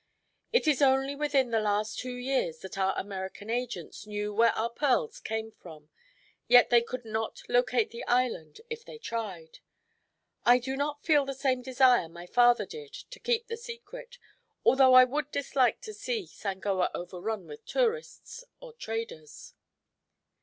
It 0.51 0.67
is 0.67 0.81
only 0.81 1.13
within 1.13 1.51
the 1.51 1.59
last 1.59 1.99
two 1.99 2.15
years 2.15 2.57
that 2.61 2.75
our 2.75 2.97
American 2.97 3.51
agents 3.51 4.07
knew 4.07 4.33
where 4.33 4.49
our 4.53 4.71
pearls 4.71 5.19
came 5.19 5.51
from, 5.51 5.91
yet 6.47 6.71
they 6.71 6.81
could 6.81 7.05
not 7.05 7.43
locate 7.47 7.91
the 7.91 8.03
island 8.05 8.61
if 8.67 8.83
they 8.83 8.97
tried. 8.97 9.59
I 10.43 10.57
do 10.57 10.75
not 10.75 11.03
feel 11.03 11.23
the 11.23 11.35
same 11.35 11.61
desire 11.61 12.09
my 12.09 12.25
father 12.25 12.65
did 12.65 12.91
to 12.93 13.19
keep 13.19 13.45
the 13.45 13.57
secret, 13.57 14.17
although 14.65 14.95
I 14.95 15.03
would 15.03 15.29
dislike 15.29 15.81
to 15.81 15.93
see 15.93 16.25
Sangoa 16.25 16.89
overrun 16.95 17.45
with 17.45 17.63
tourists 17.67 18.43
or 18.59 18.73
traders." 18.73 19.53